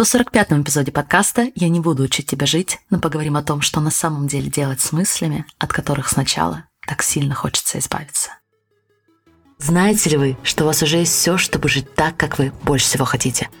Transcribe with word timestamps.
145-м 0.00 0.62
эпизоде 0.62 0.92
подкаста 0.92 1.50
«Я 1.54 1.68
не 1.68 1.78
буду 1.78 2.04
учить 2.04 2.26
тебя 2.26 2.46
жить», 2.46 2.78
но 2.88 2.98
поговорим 2.98 3.36
о 3.36 3.42
том, 3.42 3.60
что 3.60 3.80
на 3.80 3.90
самом 3.90 4.28
деле 4.28 4.48
делать 4.48 4.80
с 4.80 4.92
мыслями, 4.92 5.44
от 5.58 5.74
которых 5.74 6.08
сначала 6.08 6.64
так 6.86 7.02
сильно 7.02 7.34
хочется 7.34 7.78
избавиться. 7.78 8.30
Знаете 9.58 10.08
ли 10.08 10.16
вы, 10.16 10.36
что 10.42 10.64
у 10.64 10.68
вас 10.68 10.82
уже 10.82 10.96
есть 10.96 11.12
все, 11.12 11.36
чтобы 11.36 11.68
жить 11.68 11.94
так, 11.94 12.16
как 12.16 12.38
вы 12.38 12.50
больше 12.62 12.86
всего 12.86 13.04
хотите– 13.04 13.50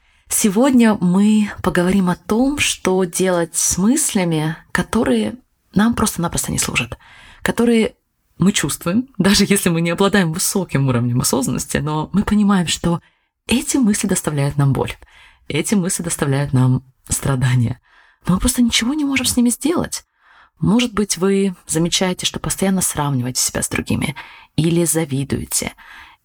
Сегодня 0.33 0.97
мы 1.01 1.51
поговорим 1.61 2.09
о 2.09 2.15
том, 2.15 2.57
что 2.57 3.03
делать 3.03 3.53
с 3.53 3.77
мыслями, 3.77 4.55
которые 4.71 5.35
нам 5.75 5.93
просто-напросто 5.93 6.53
не 6.53 6.57
служат, 6.57 6.97
которые 7.41 7.95
мы 8.37 8.53
чувствуем, 8.53 9.09
даже 9.17 9.43
если 9.45 9.69
мы 9.69 9.81
не 9.81 9.89
обладаем 9.89 10.31
высоким 10.31 10.87
уровнем 10.87 11.19
осознанности, 11.19 11.77
но 11.77 12.09
мы 12.13 12.23
понимаем, 12.23 12.67
что 12.67 13.01
эти 13.45 13.75
мысли 13.75 14.07
доставляют 14.07 14.57
нам 14.57 14.71
боль, 14.71 14.93
эти 15.49 15.75
мысли 15.75 16.01
доставляют 16.01 16.53
нам 16.53 16.85
страдания. 17.09 17.81
Но 18.25 18.35
мы 18.35 18.39
просто 18.39 18.61
ничего 18.61 18.93
не 18.93 19.03
можем 19.03 19.25
с 19.25 19.35
ними 19.35 19.49
сделать. 19.49 20.05
Может 20.59 20.93
быть, 20.93 21.17
вы 21.17 21.55
замечаете, 21.67 22.25
что 22.25 22.39
постоянно 22.39 22.81
сравниваете 22.81 23.41
себя 23.41 23.61
с 23.61 23.67
другими, 23.67 24.15
или 24.55 24.85
завидуете, 24.85 25.73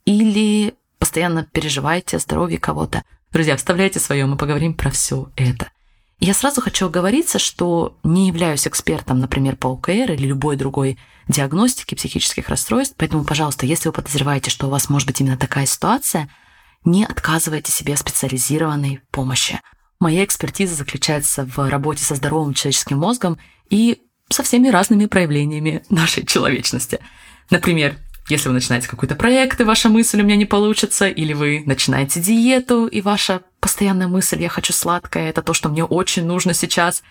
или 0.05 0.75
постоянно 1.01 1.45
переживаете 1.45 2.19
о 2.19 2.21
здоровье 2.21 2.59
кого-то– 2.59 3.03
Друзья, 3.33 3.57
вставляйте 3.57 4.01
свое, 4.01 4.27
мы 4.27 4.37
поговорим 4.37 4.75
про 4.75 4.91
все 4.91 5.31
это. 5.37 5.71
Я 6.19 6.33
сразу 6.33 6.63
хочу 6.63 6.87
оговориться, 6.87 7.39
что 7.39 7.99
не 8.03 8.29
являюсь 8.29 8.67
экспертом, 8.67 9.19
например, 9.19 9.57
по 9.57 9.69
ОКР 9.69 10.13
или 10.13 10.27
любой 10.27 10.57
другой 10.57 10.99
диагностике 11.29 11.95
психических 11.95 12.49
расстройств, 12.49 12.95
поэтому, 12.97 13.25
пожалуйста, 13.25 13.67
если 13.67 13.89
вы 13.89 13.93
подозреваете, 13.93 14.51
что 14.51 14.67
у 14.67 14.71
вас 14.71 14.89
может 14.89 15.07
быть 15.07 15.21
именно 15.21 15.37
такая 15.37 15.67
ситуация, 15.67 16.31
не 16.85 17.05
отказывайте 17.05 17.71
себе 17.71 17.97
специализированной 17.97 19.01
помощи. 19.11 19.61
Моя 20.01 20.25
экспертиза 20.25 20.75
заключается 20.75 21.45
в 21.45 21.69
работе 21.69 22.03
со 22.03 22.15
здоровым 22.15 22.55
человеческим 22.55 22.99
мозгом 22.99 23.39
и 23.69 24.03
со 24.31 24.43
всеми 24.43 24.69
разными 24.69 25.07
проявлениями 25.07 25.83
нашей 25.91 26.25
человечности. 26.25 27.01
Например, 27.51 27.97
если 28.29 28.49
вы 28.49 28.55
начинаете 28.55 28.89
какой-то 28.89 29.15
проект, 29.15 29.61
и 29.61 29.65
ваша 29.65 29.89
мысль 29.89 30.21
«у 30.21 30.25
меня 30.25 30.37
не 30.37 30.47
получится», 30.47 31.07
или 31.07 31.33
вы 31.33 31.63
начинаете 31.67 32.21
диету, 32.21 32.87
и 32.87 33.01
ваша 33.01 33.43
постоянная 33.61 34.09
мысль 34.09 34.43
«я 34.43 34.49
хочу 34.49 34.73
сладкое», 34.73 35.31
это 35.31 35.43
то, 35.43 35.55
что 35.55 35.69
мне 35.69 35.85
очень 35.85 36.25
нужно 36.27 36.53
сейчас. 36.53 37.03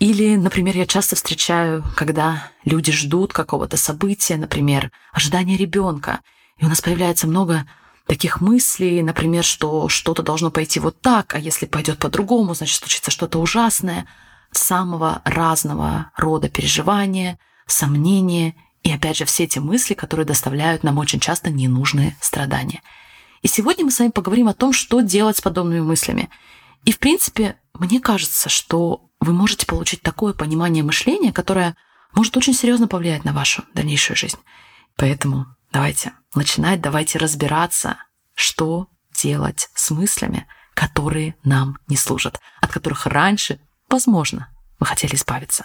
Или, 0.00 0.36
например, 0.36 0.76
я 0.76 0.86
часто 0.86 1.16
встречаю, 1.16 1.84
когда 1.96 2.50
люди 2.64 2.92
ждут 2.92 3.32
какого-то 3.32 3.76
события, 3.76 4.36
например, 4.36 4.90
ожидание 5.12 5.56
ребенка, 5.56 6.20
и 6.58 6.64
у 6.64 6.68
нас 6.68 6.80
появляется 6.80 7.26
много 7.26 7.64
таких 8.06 8.40
мыслей, 8.40 9.02
например, 9.02 9.44
что 9.44 9.88
что-то 9.88 10.22
должно 10.22 10.50
пойти 10.50 10.80
вот 10.80 11.00
так, 11.00 11.34
а 11.34 11.38
если 11.38 11.66
пойдет 11.66 11.98
по-другому, 11.98 12.54
значит, 12.54 12.80
случится 12.80 13.10
что-то 13.10 13.38
ужасное. 13.38 14.06
Самого 14.50 15.20
разного 15.24 16.10
рода 16.16 16.48
переживания, 16.48 17.38
сомнения 17.66 18.54
и 18.88 18.90
опять 18.90 19.18
же, 19.18 19.26
все 19.26 19.44
эти 19.44 19.58
мысли, 19.58 19.92
которые 19.92 20.24
доставляют 20.24 20.82
нам 20.82 20.96
очень 20.96 21.20
часто 21.20 21.50
ненужные 21.50 22.16
страдания. 22.22 22.80
И 23.42 23.46
сегодня 23.46 23.84
мы 23.84 23.90
с 23.90 23.98
вами 23.98 24.12
поговорим 24.12 24.48
о 24.48 24.54
том, 24.54 24.72
что 24.72 25.02
делать 25.02 25.36
с 25.36 25.42
подобными 25.42 25.80
мыслями. 25.80 26.30
И, 26.86 26.92
в 26.92 26.98
принципе, 26.98 27.58
мне 27.74 28.00
кажется, 28.00 28.48
что 28.48 29.10
вы 29.20 29.34
можете 29.34 29.66
получить 29.66 30.00
такое 30.00 30.32
понимание 30.32 30.82
мышления, 30.82 31.34
которое 31.34 31.76
может 32.14 32.34
очень 32.38 32.54
серьезно 32.54 32.88
повлиять 32.88 33.26
на 33.26 33.34
вашу 33.34 33.62
дальнейшую 33.74 34.16
жизнь. 34.16 34.38
Поэтому 34.96 35.44
давайте 35.70 36.14
начинать, 36.34 36.80
давайте 36.80 37.18
разбираться, 37.18 37.98
что 38.32 38.88
делать 39.12 39.68
с 39.74 39.90
мыслями, 39.90 40.46
которые 40.72 41.34
нам 41.44 41.76
не 41.88 41.98
служат, 41.98 42.40
от 42.62 42.72
которых 42.72 43.04
раньше, 43.04 43.60
возможно, 43.90 44.48
вы 44.80 44.86
хотели 44.86 45.14
избавиться. 45.14 45.64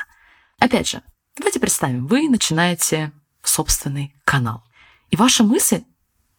Опять 0.59 0.89
же, 0.89 1.01
Давайте 1.35 1.59
представим, 1.59 2.05
вы 2.05 2.29
начинаете 2.29 3.11
собственный 3.43 4.15
канал. 4.25 4.63
И 5.09 5.15
ваша 5.15 5.43
мысль 5.43 5.83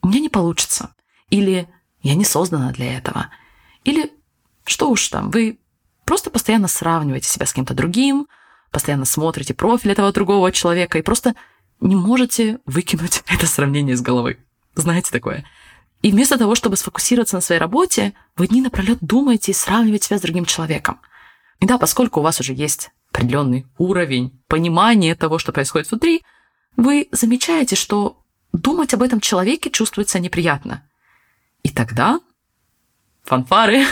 «у 0.03 0.09
меня 0.09 0.21
не 0.21 0.29
получится» 0.29 0.95
или 1.31 1.69
«я 2.03 2.15
не 2.15 2.25
создана 2.25 2.73
для 2.73 2.97
этого» 2.97 3.31
или 3.85 4.11
что 4.65 4.91
уж 4.91 5.09
там, 5.09 5.31
вы 5.31 5.59
просто 6.05 6.31
постоянно 6.31 6.69
сравниваете 6.69 7.29
себя 7.29 7.47
с 7.47 7.53
кем-то 7.53 7.75
другим, 7.75 8.27
постоянно 8.71 9.05
смотрите 9.05 9.55
профиль 9.55 9.93
этого 9.93 10.13
другого 10.13 10.51
человека 10.53 10.99
и 10.99 11.03
просто 11.03 11.35
не 11.81 11.97
можете 11.97 12.59
выкинуть 12.67 13.23
это 13.27 13.47
сравнение 13.47 13.97
с 13.97 14.01
головы. 14.01 14.39
Знаете 14.75 15.11
такое? 15.11 15.45
И 16.03 16.11
вместо 16.11 16.37
того, 16.37 16.55
чтобы 16.55 16.77
сфокусироваться 16.77 17.37
на 17.37 17.41
своей 17.41 17.61
работе, 17.61 18.13
вы 18.37 18.49
дни 18.49 18.61
напролет 18.61 18.99
думаете 19.01 19.53
и 19.53 19.55
сравниваете 19.55 20.09
себя 20.09 20.19
с 20.19 20.23
другим 20.23 20.45
человеком. 20.45 21.01
И 21.61 21.67
да, 21.67 21.79
поскольку 21.79 22.21
у 22.21 22.23
вас 22.23 22.41
уже 22.41 22.53
есть 22.53 22.91
определенный 23.11 23.67
уровень 23.79 24.43
понимания 24.49 25.15
того, 25.15 25.39
что 25.39 25.53
происходит 25.53 25.91
внутри, 25.91 26.23
вы 26.77 27.09
замечаете, 27.13 27.77
что 27.77 28.23
думать 28.53 28.95
об 28.95 29.03
этом 29.03 29.21
человеке 29.21 29.71
чувствуется 29.71 30.19
неприятно. 30.19 30.83
И 31.63 31.71
тогда 31.71 32.21
фанфары. 33.25 33.85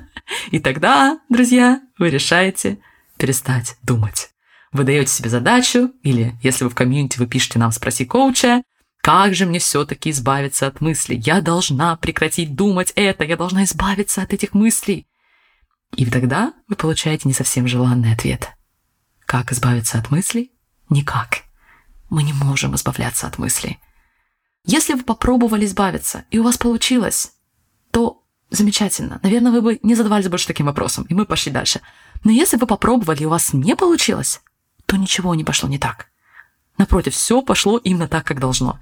И 0.50 0.60
тогда, 0.60 1.20
друзья, 1.28 1.80
вы 1.98 2.10
решаете 2.10 2.78
перестать 3.16 3.76
думать. 3.82 4.30
Вы 4.72 4.84
даете 4.84 5.10
себе 5.10 5.28
задачу, 5.28 5.92
или 6.02 6.36
если 6.42 6.64
вы 6.64 6.70
в 6.70 6.74
комьюнити, 6.76 7.18
вы 7.18 7.26
пишете 7.26 7.58
нам 7.58 7.72
«Спроси 7.72 8.04
коуча», 8.04 8.62
как 9.00 9.34
же 9.34 9.46
мне 9.46 9.58
все-таки 9.58 10.10
избавиться 10.10 10.66
от 10.66 10.80
мыслей? 10.80 11.16
Я 11.24 11.40
должна 11.40 11.96
прекратить 11.96 12.54
думать 12.54 12.92
это, 12.96 13.24
я 13.24 13.36
должна 13.36 13.64
избавиться 13.64 14.22
от 14.22 14.32
этих 14.32 14.52
мыслей. 14.52 15.06
И 15.96 16.04
тогда 16.06 16.52
вы 16.68 16.76
получаете 16.76 17.26
не 17.26 17.32
совсем 17.32 17.66
желанный 17.66 18.12
ответ. 18.12 18.50
Как 19.26 19.52
избавиться 19.52 19.98
от 19.98 20.10
мыслей? 20.10 20.52
Никак. 20.90 21.44
Мы 22.10 22.22
не 22.22 22.32
можем 22.32 22.74
избавляться 22.74 23.26
от 23.26 23.38
мыслей. 23.38 23.78
Если 24.64 24.94
вы 24.94 25.02
попробовали 25.02 25.64
избавиться, 25.64 26.24
и 26.30 26.38
у 26.38 26.42
вас 26.42 26.58
получилось, 26.58 27.32
то 27.90 28.22
замечательно. 28.50 29.20
Наверное, 29.22 29.52
вы 29.52 29.62
бы 29.62 29.78
не 29.82 29.94
задавались 29.94 30.28
больше 30.28 30.46
таким 30.46 30.66
вопросом, 30.66 31.04
и 31.04 31.14
мы 31.14 31.24
пошли 31.24 31.50
дальше. 31.50 31.80
Но 32.24 32.30
если 32.30 32.56
вы 32.56 32.66
попробовали, 32.66 33.22
и 33.22 33.26
у 33.26 33.30
вас 33.30 33.52
не 33.52 33.74
получилось, 33.76 34.42
то 34.86 34.96
ничего 34.96 35.34
не 35.34 35.44
пошло 35.44 35.68
не 35.68 35.78
так. 35.78 36.08
Напротив, 36.76 37.14
все 37.14 37.42
пошло 37.42 37.78
именно 37.78 38.08
так, 38.08 38.26
как 38.26 38.40
должно. 38.40 38.78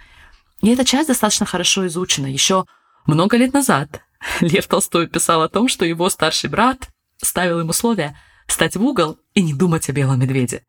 И 0.61 0.71
эта 0.71 0.85
часть 0.85 1.09
достаточно 1.09 1.47
хорошо 1.47 1.87
изучена. 1.87 2.27
Еще 2.27 2.65
много 3.07 3.37
лет 3.37 3.53
назад 3.53 4.03
Лев 4.41 4.67
Толстой 4.67 5.07
писал 5.07 5.43
о 5.43 5.49
том, 5.49 5.69
что 5.69 5.85
его 5.85 6.09
старший 6.11 6.51
брат 6.51 6.89
ставил 7.19 7.61
им 7.61 7.69
условия 7.69 8.19
встать 8.47 8.77
в 8.77 8.83
угол 8.83 9.19
и 9.35 9.43
не 9.43 9.53
думать 9.53 9.89
о 9.89 9.93
белом 9.93 10.21
медведе. 10.21 10.65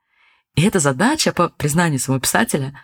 И 0.60 0.64
эта 0.64 0.80
задача, 0.80 1.32
по 1.32 1.48
признанию 1.48 2.02
самого 2.02 2.20
писателя, 2.20 2.78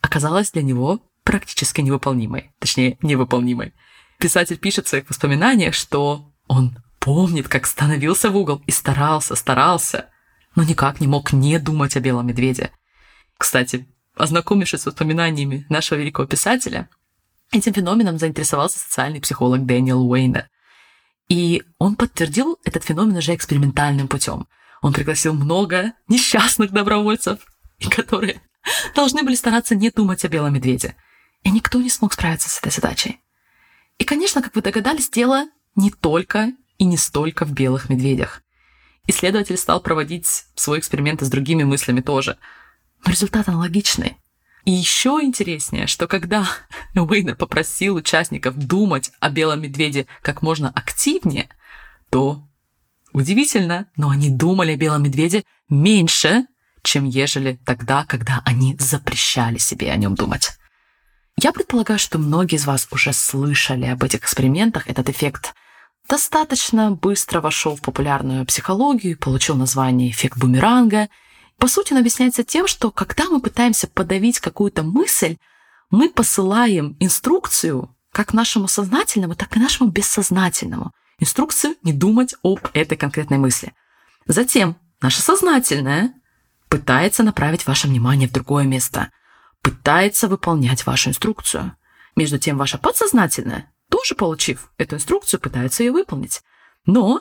оказалась 0.00 0.50
для 0.50 0.62
него 0.62 1.02
практически 1.24 1.82
невыполнимой. 1.82 2.54
Точнее, 2.58 2.96
невыполнимой. 3.02 3.74
Писатель 4.18 4.56
пишет 4.56 4.86
в 4.86 4.88
своих 4.88 5.10
воспоминаниях, 5.10 5.74
что 5.74 6.32
он 6.46 6.78
помнит, 7.00 7.48
как 7.48 7.66
становился 7.66 8.30
в 8.30 8.36
угол 8.38 8.62
и 8.66 8.70
старался, 8.70 9.36
старался, 9.36 10.08
но 10.56 10.62
никак 10.62 11.00
не 11.00 11.06
мог 11.06 11.34
не 11.34 11.58
думать 11.58 11.98
о 11.98 12.00
белом 12.00 12.28
медведе. 12.28 12.70
Кстати, 13.36 13.86
ознакомившись 14.16 14.80
с 14.80 14.86
воспоминаниями 14.86 15.66
нашего 15.68 15.98
великого 15.98 16.26
писателя, 16.26 16.88
этим 17.50 17.74
феноменом 17.74 18.16
заинтересовался 18.16 18.78
социальный 18.78 19.20
психолог 19.20 19.66
Дэниел 19.66 20.00
Уэйна. 20.00 20.48
И 21.28 21.62
он 21.76 21.96
подтвердил 21.96 22.58
этот 22.64 22.84
феномен 22.84 23.18
уже 23.18 23.34
экспериментальным 23.34 24.08
путем. 24.08 24.46
Он 24.82 24.92
пригласил 24.92 25.32
много 25.32 25.92
несчастных 26.08 26.72
добровольцев, 26.72 27.38
которые 27.90 28.42
должны 28.94 29.22
были 29.22 29.36
стараться 29.36 29.74
не 29.74 29.90
думать 29.90 30.24
о 30.24 30.28
белом 30.28 30.54
медведе. 30.54 30.96
И 31.44 31.50
никто 31.50 31.80
не 31.80 31.88
смог 31.88 32.12
справиться 32.12 32.50
с 32.50 32.58
этой 32.58 32.72
задачей. 32.72 33.20
И, 33.98 34.04
конечно, 34.04 34.42
как 34.42 34.54
вы 34.54 34.62
догадались, 34.62 35.08
дело 35.08 35.46
не 35.76 35.90
только 35.90 36.52
и 36.78 36.84
не 36.84 36.96
столько 36.96 37.44
в 37.44 37.52
белых 37.52 37.88
медведях. 37.88 38.42
Исследователь 39.06 39.56
стал 39.56 39.80
проводить 39.80 40.26
свой 40.54 40.80
эксперимент 40.80 41.22
с 41.22 41.30
другими 41.30 41.62
мыслями 41.62 42.00
тоже. 42.00 42.36
Но 43.04 43.12
результат 43.12 43.48
аналогичный. 43.48 44.16
И 44.64 44.72
еще 44.72 45.20
интереснее, 45.22 45.86
что 45.86 46.08
когда 46.08 46.48
Уэйнер 46.94 47.36
попросил 47.36 47.96
участников 47.96 48.56
думать 48.56 49.12
о 49.20 49.30
белом 49.30 49.62
медведе 49.62 50.06
как 50.22 50.42
можно 50.42 50.70
активнее, 50.70 51.48
то 52.10 52.44
Удивительно, 53.12 53.86
но 53.96 54.10
они 54.10 54.30
думали 54.30 54.72
о 54.72 54.76
белом 54.76 55.02
медведе 55.02 55.44
меньше, 55.68 56.46
чем 56.82 57.04
ежели 57.04 57.58
тогда, 57.64 58.04
когда 58.04 58.42
они 58.44 58.76
запрещали 58.78 59.58
себе 59.58 59.92
о 59.92 59.96
нем 59.96 60.14
думать. 60.14 60.50
Я 61.36 61.52
предполагаю, 61.52 61.98
что 61.98 62.18
многие 62.18 62.56
из 62.56 62.66
вас 62.66 62.88
уже 62.90 63.12
слышали 63.12 63.86
об 63.86 64.02
этих 64.02 64.20
экспериментах. 64.20 64.88
Этот 64.88 65.08
эффект 65.08 65.54
достаточно 66.08 66.90
быстро 66.90 67.40
вошел 67.40 67.76
в 67.76 67.80
популярную 67.80 68.44
психологию 68.46 69.18
получил 69.18 69.56
название 69.56 70.10
«эффект 70.10 70.38
бумеранга». 70.38 71.08
По 71.58 71.68
сути, 71.68 71.92
он 71.92 72.00
объясняется 72.00 72.42
тем, 72.42 72.66
что 72.66 72.90
когда 72.90 73.28
мы 73.28 73.40
пытаемся 73.40 73.86
подавить 73.86 74.40
какую-то 74.40 74.82
мысль, 74.82 75.36
мы 75.90 76.08
посылаем 76.08 76.96
инструкцию 76.98 77.94
как 78.10 78.32
нашему 78.32 78.68
сознательному, 78.68 79.34
так 79.34 79.56
и 79.56 79.60
нашему 79.60 79.90
бессознательному. 79.90 80.92
Инструкцию 81.22 81.76
не 81.84 81.92
думать 81.92 82.34
об 82.42 82.58
этой 82.74 82.98
конкретной 82.98 83.38
мысли. 83.38 83.74
Затем 84.26 84.76
наше 85.00 85.22
сознательное 85.22 86.14
пытается 86.68 87.22
направить 87.22 87.64
ваше 87.64 87.86
внимание 87.86 88.28
в 88.28 88.32
другое 88.32 88.64
место, 88.64 89.12
пытается 89.60 90.26
выполнять 90.26 90.84
вашу 90.84 91.10
инструкцию. 91.10 91.76
Между 92.16 92.40
тем, 92.40 92.58
ваше 92.58 92.76
подсознательное, 92.76 93.72
тоже 93.88 94.16
получив 94.16 94.72
эту 94.78 94.96
инструкцию, 94.96 95.38
пытается 95.38 95.84
ее 95.84 95.92
выполнить. 95.92 96.42
Но 96.86 97.20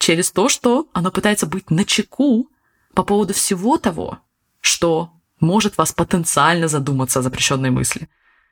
через 0.00 0.32
то, 0.32 0.48
что 0.48 0.88
оно 0.92 1.12
пытается 1.12 1.46
быть 1.46 1.70
на 1.70 1.84
чеку 1.84 2.50
по 2.94 3.04
поводу 3.04 3.32
всего 3.32 3.78
того, 3.78 4.18
что 4.60 5.12
может 5.38 5.78
вас 5.78 5.92
потенциально 5.92 6.66
задуматься 6.66 7.20
о 7.20 7.22
запрещенной 7.22 7.70
мысли. 7.70 8.08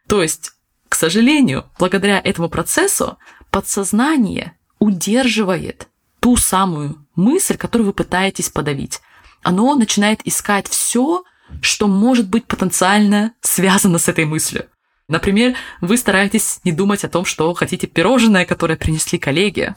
То 0.06 0.22
есть, 0.22 0.52
к 0.88 0.94
сожалению, 0.94 1.68
благодаря 1.80 2.20
этому 2.20 2.48
процессу 2.48 3.18
подсознание 3.50 4.56
удерживает 4.84 5.88
ту 6.20 6.36
самую 6.36 7.06
мысль, 7.16 7.56
которую 7.56 7.86
вы 7.86 7.92
пытаетесь 7.92 8.50
подавить 8.50 9.00
оно 9.44 9.74
начинает 9.76 10.26
искать 10.26 10.66
все, 10.68 11.22
что 11.60 11.86
может 11.86 12.28
быть 12.28 12.46
потенциально 12.46 13.34
связано 13.42 13.98
с 13.98 14.08
этой 14.08 14.24
мыслью. 14.24 14.66
Например, 15.06 15.54
вы 15.82 15.98
стараетесь 15.98 16.60
не 16.64 16.72
думать 16.72 17.04
о 17.04 17.10
том, 17.10 17.26
что 17.26 17.52
хотите 17.52 17.86
пирожное, 17.86 18.46
которое 18.46 18.76
принесли 18.76 19.18
коллеги 19.18 19.74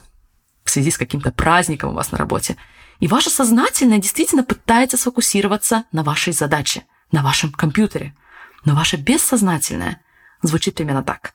в 0.64 0.70
связи 0.70 0.90
с 0.90 0.98
каким-то 0.98 1.30
праздником 1.30 1.90
у 1.90 1.94
вас 1.94 2.10
на 2.10 2.18
работе. 2.18 2.56
И 2.98 3.06
ваше 3.06 3.30
сознательное 3.30 3.98
действительно 3.98 4.42
пытается 4.42 4.96
сфокусироваться 4.96 5.84
на 5.92 6.02
вашей 6.02 6.32
задаче, 6.32 6.84
на 7.12 7.22
вашем 7.22 7.52
компьютере. 7.52 8.16
Но 8.64 8.74
ваше 8.74 8.96
бессознательное 8.96 10.00
звучит 10.42 10.74
примерно 10.74 11.02
так. 11.02 11.34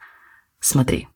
Смотри, 0.60 1.08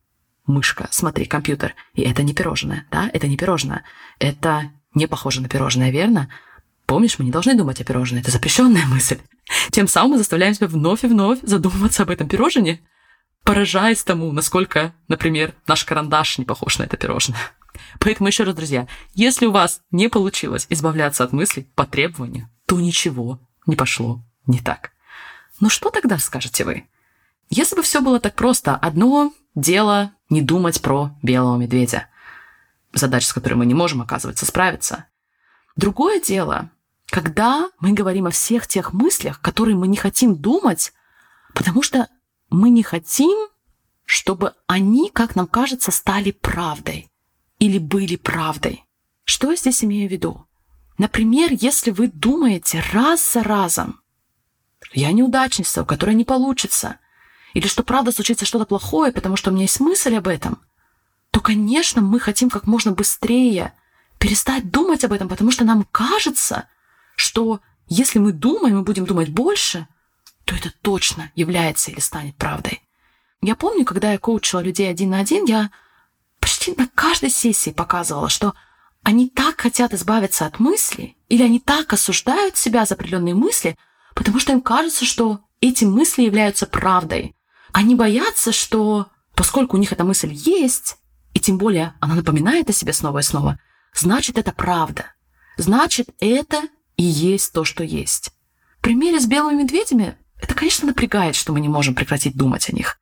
мышка, 0.48 0.88
смотри, 0.90 1.26
компьютер. 1.26 1.74
И 1.94 2.02
это 2.02 2.22
не 2.22 2.34
пирожное, 2.34 2.86
да? 2.90 3.08
Это 3.12 3.28
не 3.28 3.36
пирожное. 3.36 3.84
Это 4.18 4.72
не 4.94 5.06
похоже 5.06 5.40
на 5.40 5.48
пирожное, 5.48 5.90
верно? 5.90 6.28
Помнишь, 6.86 7.18
мы 7.18 7.26
не 7.26 7.30
должны 7.30 7.54
думать 7.54 7.80
о 7.80 7.84
пирожном, 7.84 8.20
это 8.20 8.30
запрещенная 8.30 8.86
мысль. 8.86 9.18
Тем 9.70 9.86
самым 9.86 10.12
мы 10.12 10.18
заставляем 10.18 10.54
себя 10.54 10.66
вновь 10.66 11.04
и 11.04 11.06
вновь 11.06 11.38
задумываться 11.42 12.02
об 12.02 12.10
этом 12.10 12.28
пирожне, 12.28 12.80
поражаясь 13.44 14.02
тому, 14.02 14.32
насколько, 14.32 14.94
например, 15.06 15.54
наш 15.66 15.84
карандаш 15.84 16.38
не 16.38 16.44
похож 16.44 16.78
на 16.78 16.84
это 16.84 16.96
пирожное. 16.96 17.38
Поэтому 18.00 18.28
еще 18.28 18.44
раз, 18.44 18.54
друзья, 18.54 18.88
если 19.14 19.46
у 19.46 19.52
вас 19.52 19.82
не 19.90 20.08
получилось 20.08 20.66
избавляться 20.70 21.24
от 21.24 21.32
мыслей 21.32 21.68
по 21.74 21.84
требованию, 21.84 22.48
то 22.66 22.80
ничего 22.80 23.40
не 23.66 23.76
пошло 23.76 24.22
не 24.46 24.58
так. 24.58 24.92
Но 25.60 25.68
что 25.68 25.90
тогда 25.90 26.18
скажете 26.18 26.64
вы? 26.64 26.84
Если 27.50 27.76
бы 27.76 27.82
все 27.82 28.00
было 28.00 28.20
так 28.20 28.34
просто, 28.34 28.76
одно 28.76 29.32
дело 29.60 30.12
не 30.30 30.42
думать 30.42 30.80
про 30.82 31.10
белого 31.22 31.56
медведя, 31.56 32.08
задача, 32.92 33.28
с 33.28 33.32
которой 33.32 33.54
мы 33.54 33.66
не 33.66 33.74
можем, 33.74 34.02
оказывается, 34.02 34.46
справиться. 34.46 35.06
Другое 35.76 36.20
дело 36.20 36.70
когда 37.10 37.70
мы 37.80 37.92
говорим 37.92 38.26
о 38.26 38.30
всех 38.30 38.66
тех 38.66 38.92
мыслях, 38.92 39.40
которые 39.40 39.76
мы 39.76 39.88
не 39.88 39.96
хотим 39.96 40.36
думать, 40.36 40.92
потому 41.54 41.82
что 41.82 42.08
мы 42.50 42.70
не 42.70 42.82
хотим, 42.82 43.48
чтобы 44.04 44.54
они, 44.66 45.10
как 45.10 45.34
нам 45.34 45.46
кажется, 45.46 45.90
стали 45.90 46.32
правдой 46.32 47.10
или 47.58 47.78
были 47.78 48.16
правдой. 48.16 48.84
Что 49.24 49.50
я 49.50 49.56
здесь 49.56 49.84
имею 49.84 50.08
в 50.08 50.12
виду? 50.12 50.46
Например, 50.98 51.50
если 51.52 51.90
вы 51.90 52.08
думаете 52.08 52.82
раз 52.92 53.32
за 53.32 53.42
разом, 53.42 54.00
я 54.92 55.12
неудачница, 55.12 55.82
у 55.82 55.86
которой 55.86 56.14
не 56.14 56.24
получится, 56.24 56.98
или 57.54 57.66
что 57.66 57.82
правда 57.82 58.12
случится 58.12 58.44
что-то 58.44 58.66
плохое, 58.66 59.12
потому 59.12 59.36
что 59.36 59.50
у 59.50 59.52
меня 59.52 59.62
есть 59.62 59.80
мысль 59.80 60.16
об 60.16 60.28
этом, 60.28 60.60
то, 61.30 61.40
конечно, 61.40 62.00
мы 62.00 62.20
хотим 62.20 62.50
как 62.50 62.66
можно 62.66 62.92
быстрее 62.92 63.74
перестать 64.18 64.70
думать 64.70 65.04
об 65.04 65.12
этом, 65.12 65.28
потому 65.28 65.50
что 65.50 65.64
нам 65.64 65.84
кажется, 65.90 66.68
что 67.16 67.60
если 67.86 68.18
мы 68.18 68.32
думаем 68.32 68.80
и 68.80 68.84
будем 68.84 69.06
думать 69.06 69.28
больше, 69.28 69.86
то 70.44 70.54
это 70.54 70.72
точно 70.82 71.30
является 71.34 71.90
или 71.90 72.00
станет 72.00 72.36
правдой. 72.36 72.82
Я 73.40 73.54
помню, 73.54 73.84
когда 73.84 74.12
я 74.12 74.18
коучила 74.18 74.60
людей 74.60 74.90
один 74.90 75.10
на 75.10 75.20
один, 75.20 75.44
я 75.44 75.70
почти 76.40 76.74
на 76.76 76.88
каждой 76.88 77.30
сессии 77.30 77.70
показывала, 77.70 78.28
что 78.28 78.54
они 79.02 79.28
так 79.28 79.60
хотят 79.60 79.94
избавиться 79.94 80.46
от 80.46 80.58
мысли, 80.58 81.16
или 81.28 81.42
они 81.42 81.60
так 81.60 81.92
осуждают 81.92 82.56
себя 82.56 82.84
за 82.84 82.94
определенные 82.94 83.34
мысли, 83.34 83.76
потому 84.14 84.40
что 84.40 84.52
им 84.52 84.60
кажется, 84.60 85.04
что 85.04 85.40
эти 85.60 85.84
мысли 85.84 86.22
являются 86.22 86.66
правдой. 86.66 87.34
Они 87.72 87.94
боятся, 87.94 88.52
что 88.52 89.08
поскольку 89.34 89.76
у 89.76 89.80
них 89.80 89.92
эта 89.92 90.04
мысль 90.04 90.32
есть, 90.32 90.96
и 91.34 91.40
тем 91.40 91.58
более 91.58 91.94
она 92.00 92.14
напоминает 92.14 92.68
о 92.70 92.72
себе 92.72 92.92
снова 92.92 93.18
и 93.18 93.22
снова, 93.22 93.58
значит, 93.94 94.38
это 94.38 94.52
правда. 94.52 95.12
Значит, 95.56 96.08
это 96.20 96.62
и 96.96 97.02
есть 97.02 97.52
то, 97.52 97.64
что 97.64 97.84
есть. 97.84 98.32
В 98.78 98.82
примере 98.82 99.20
с 99.20 99.26
белыми 99.26 99.62
медведями 99.62 100.16
это, 100.40 100.54
конечно, 100.54 100.86
напрягает, 100.86 101.34
что 101.34 101.52
мы 101.52 101.60
не 101.60 101.68
можем 101.68 101.94
прекратить 101.94 102.36
думать 102.36 102.68
о 102.68 102.74
них. 102.74 102.98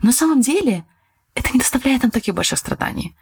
Но 0.00 0.06
на 0.06 0.12
самом 0.12 0.40
деле 0.40 0.84
это 1.34 1.50
не 1.52 1.58
доставляет 1.58 2.02
нам 2.02 2.10
таких 2.10 2.34
больших 2.34 2.58
страданий. 2.58 3.16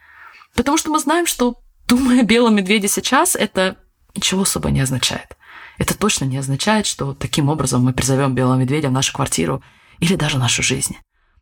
Потому 0.55 0.77
что 0.77 0.89
мы 0.89 0.99
знаем, 0.99 1.27
что 1.27 1.61
думая 1.87 2.21
о 2.21 2.23
белом 2.23 2.55
медведе 2.55 2.87
сейчас, 2.87 3.35
это 3.35 3.77
ничего 4.15 4.41
особо 4.41 4.71
не 4.71 4.81
означает. 4.81 5.37
Это 5.77 5.97
точно 5.97 6.25
не 6.25 6.37
означает, 6.37 6.85
что 6.85 7.13
таким 7.13 7.49
образом 7.49 7.83
мы 7.83 7.93
призовем 7.93 8.35
белого 8.35 8.57
медведя 8.57 8.89
в 8.89 8.93
нашу 8.93 9.13
квартиру 9.13 9.63
или 9.99 10.15
даже 10.15 10.37
нашу 10.37 10.63
жизнь. 10.63 10.97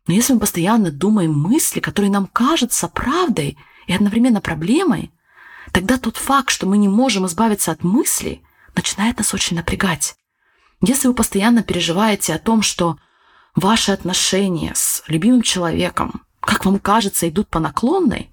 Но 0.06 0.14
если 0.14 0.32
мы 0.32 0.40
постоянно 0.40 0.90
думаем 0.90 1.38
мысли, 1.38 1.80
которые 1.80 2.10
нам 2.10 2.26
кажутся 2.26 2.88
правдой 2.88 3.58
и 3.86 3.92
одновременно 3.92 4.40
проблемой, 4.40 5.12
тогда 5.72 5.98
тот 5.98 6.16
факт, 6.16 6.50
что 6.50 6.66
мы 6.66 6.78
не 6.78 6.88
можем 6.88 7.26
избавиться 7.26 7.72
от 7.72 7.84
мыслей, 7.84 8.42
начинает 8.74 9.18
нас 9.18 9.34
очень 9.34 9.56
напрягать. 9.56 10.16
Если 10.80 11.08
вы 11.08 11.14
постоянно 11.14 11.62
переживаете 11.62 12.34
о 12.34 12.38
том, 12.38 12.62
что 12.62 12.98
ваши 13.54 13.92
отношения 13.92 14.72
с 14.74 15.02
любимым 15.08 15.42
человеком, 15.42 16.22
как 16.40 16.64
вам 16.64 16.78
кажется, 16.78 17.28
идут 17.28 17.48
по 17.48 17.58
наклонной, 17.58 18.30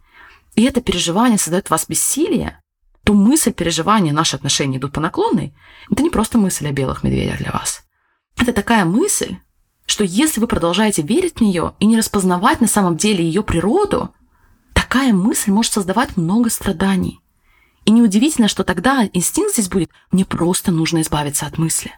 и 0.55 0.63
это 0.63 0.81
переживание 0.81 1.37
создает 1.37 1.67
в 1.67 1.71
вас 1.71 1.87
бессилие, 1.87 2.61
то 3.03 3.13
мысль 3.13 3.51
переживания 3.51 4.13
наши 4.13 4.35
отношения 4.35 4.77
идут 4.77 4.93
по 4.93 5.01
наклонной, 5.01 5.53
это 5.91 6.03
не 6.03 6.09
просто 6.09 6.37
мысль 6.37 6.67
о 6.67 6.71
белых 6.71 7.03
медведях 7.03 7.37
для 7.37 7.51
вас. 7.51 7.83
Это 8.37 8.53
такая 8.53 8.85
мысль, 8.85 9.37
что 9.85 10.03
если 10.03 10.39
вы 10.39 10.47
продолжаете 10.47 11.01
верить 11.01 11.37
в 11.37 11.41
нее 11.41 11.75
и 11.79 11.85
не 11.85 11.97
распознавать 11.97 12.61
на 12.61 12.67
самом 12.67 12.97
деле 12.97 13.23
ее 13.23 13.43
природу, 13.43 14.13
такая 14.73 15.13
мысль 15.13 15.51
может 15.51 15.73
создавать 15.73 16.17
много 16.17 16.49
страданий. 16.49 17.19
И 17.85 17.91
неудивительно, 17.91 18.47
что 18.47 18.63
тогда 18.63 19.07
инстинкт 19.13 19.53
здесь 19.53 19.69
будет 19.69 19.91
«мне 20.11 20.25
просто 20.25 20.71
нужно 20.71 21.01
избавиться 21.01 21.45
от 21.45 21.57
мысли». 21.57 21.91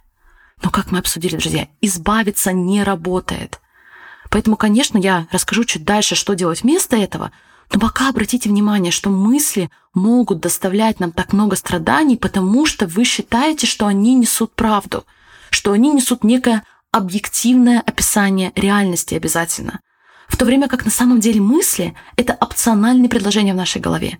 Но, 0.61 0.69
как 0.69 0.91
мы 0.91 0.99
обсудили, 0.99 1.37
друзья, 1.37 1.69
избавиться 1.81 2.51
не 2.51 2.83
работает. 2.83 3.61
Поэтому, 4.29 4.57
конечно, 4.57 4.97
я 4.97 5.27
расскажу 5.31 5.63
чуть 5.63 5.85
дальше, 5.85 6.15
что 6.15 6.33
делать 6.33 6.63
вместо 6.63 6.97
этого, 6.97 7.31
но 7.71 7.79
пока 7.79 8.09
обратите 8.09 8.49
внимание, 8.49 8.91
что 8.91 9.09
мысли 9.09 9.69
могут 9.93 10.39
доставлять 10.39 10.99
нам 10.99 11.11
так 11.11 11.33
много 11.33 11.55
страданий, 11.55 12.17
потому 12.17 12.65
что 12.65 12.87
вы 12.87 13.03
считаете, 13.03 13.67
что 13.67 13.87
они 13.87 14.15
несут 14.15 14.53
правду, 14.53 15.05
что 15.49 15.71
они 15.71 15.93
несут 15.93 16.23
некое 16.23 16.63
объективное 16.97 17.79
описание 17.79 18.51
реальности 18.55 19.15
обязательно. 19.15 19.79
В 20.27 20.35
то 20.35 20.45
время 20.45 20.67
как 20.67 20.85
на 20.85 20.91
самом 20.91 21.19
деле 21.19 21.39
мысли— 21.39 21.95
это 22.17 22.37
опциональные 22.39 23.09
предложения 23.09 23.53
в 23.53 23.57
нашей 23.57 23.81
голове. 23.81 24.19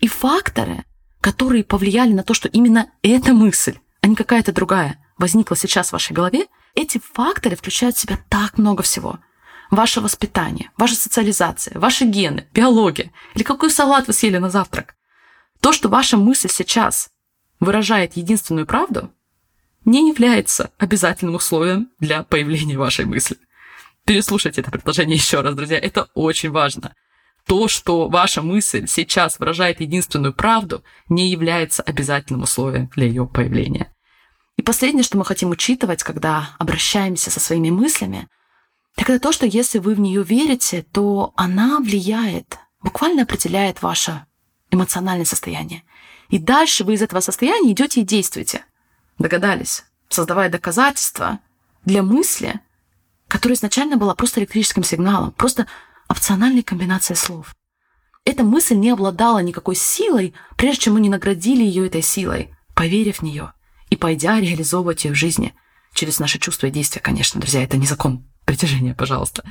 И 0.00 0.08
факторы, 0.08 0.84
которые 1.20 1.64
повлияли 1.64 2.12
на 2.12 2.22
то, 2.24 2.34
что 2.34 2.48
именно 2.48 2.90
эта 3.02 3.32
мысль, 3.32 3.78
а 4.00 4.06
не 4.06 4.16
какая-то 4.16 4.52
другая, 4.52 4.98
возникла 5.16 5.56
сейчас 5.56 5.88
в 5.88 5.92
вашей 5.92 6.12
голове, 6.12 6.46
эти 6.74 7.00
факторы 7.14 7.56
включают 7.56 7.96
в 7.96 8.00
себя 8.00 8.18
так 8.28 8.58
много 8.58 8.82
всего. 8.82 9.20
Ваше 9.70 10.00
воспитание, 10.00 10.70
ваша 10.76 10.96
социализация, 10.96 11.78
ваши 11.78 12.04
гены, 12.04 12.46
биология 12.52 13.12
или 13.34 13.42
какой 13.42 13.70
салат 13.70 14.06
вы 14.06 14.12
съели 14.12 14.38
на 14.38 14.50
завтрак. 14.50 14.94
То, 15.60 15.72
что 15.72 15.88
ваша 15.88 16.16
мысль 16.16 16.48
сейчас 16.50 17.08
выражает 17.60 18.16
единственную 18.16 18.66
правду, 18.66 19.10
не 19.84 20.08
является 20.08 20.70
обязательным 20.78 21.34
условием 21.34 21.90
для 22.00 22.22
появления 22.22 22.78
вашей 22.78 23.04
мысли. 23.04 23.36
Переслушайте 24.04 24.60
это 24.60 24.70
предложение 24.70 25.16
еще 25.16 25.40
раз, 25.40 25.54
друзья, 25.54 25.78
это 25.78 26.08
очень 26.14 26.50
важно. 26.50 26.94
то, 27.46 27.68
что 27.68 28.08
ваша 28.08 28.40
мысль 28.42 28.86
сейчас 28.86 29.38
выражает 29.38 29.80
единственную 29.80 30.32
правду, 30.32 30.82
не 31.08 31.28
является 31.28 31.82
обязательным 31.82 32.42
условием 32.42 32.88
для 32.94 33.06
ее 33.06 33.26
появления. 33.26 33.92
И 34.56 34.62
последнее, 34.62 35.02
что 35.02 35.18
мы 35.18 35.24
хотим 35.24 35.50
учитывать, 35.50 36.02
когда 36.02 36.50
обращаемся 36.58 37.30
со 37.30 37.40
своими 37.40 37.70
мыслями, 37.70 38.28
так 38.94 39.10
это 39.10 39.20
то, 39.20 39.32
что 39.32 39.46
если 39.46 39.78
вы 39.78 39.94
в 39.94 40.00
нее 40.00 40.22
верите, 40.22 40.86
то 40.92 41.32
она 41.36 41.80
влияет, 41.80 42.58
буквально 42.82 43.22
определяет 43.22 43.82
ваше 43.82 44.24
эмоциональное 44.70 45.26
состояние. 45.26 45.82
И 46.30 46.38
дальше 46.38 46.84
вы 46.84 46.94
из 46.94 47.02
этого 47.02 47.20
состояния 47.20 47.72
идете 47.72 48.00
и 48.00 48.04
действуете. 48.04 48.64
Догадались? 49.18 49.84
Создавая 50.08 50.48
доказательства 50.48 51.40
для 51.84 52.02
мысли, 52.02 52.60
которая 53.28 53.56
изначально 53.56 53.96
была 53.96 54.14
просто 54.14 54.40
электрическим 54.40 54.84
сигналом, 54.84 55.32
просто 55.32 55.66
опциональной 56.08 56.62
комбинацией 56.62 57.16
слов. 57.16 57.54
Эта 58.24 58.42
мысль 58.42 58.76
не 58.76 58.90
обладала 58.90 59.40
никакой 59.40 59.76
силой, 59.76 60.34
прежде 60.56 60.82
чем 60.82 60.94
мы 60.94 61.00
не 61.00 61.08
наградили 61.08 61.62
ее 61.62 61.86
этой 61.86 62.02
силой, 62.02 62.54
поверив 62.74 63.18
в 63.18 63.22
нее 63.22 63.52
и 63.90 63.96
пойдя 63.96 64.40
реализовывать 64.40 65.04
ее 65.04 65.12
в 65.12 65.16
жизни. 65.16 65.54
Через 65.92 66.18
наши 66.18 66.38
чувства 66.38 66.66
и 66.66 66.70
действия, 66.70 67.00
конечно, 67.00 67.40
друзья, 67.40 67.62
это 67.62 67.76
не 67.76 67.86
закон 67.86 68.26
притяжения, 68.44 68.94
пожалуйста. 68.94 69.44